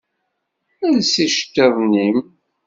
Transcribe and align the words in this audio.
Els 0.87 1.13
iceṭṭiḍen-im! 1.25 2.19